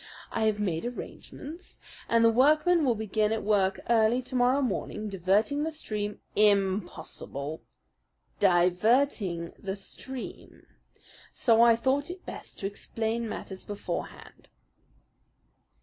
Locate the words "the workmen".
2.25-2.83